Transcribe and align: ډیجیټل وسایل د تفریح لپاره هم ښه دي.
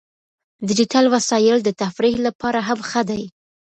ډیجیټل 0.67 1.05
وسایل 1.15 1.57
د 1.63 1.69
تفریح 1.81 2.15
لپاره 2.27 2.59
هم 2.67 2.79
ښه 2.89 3.01
دي. 3.09 3.23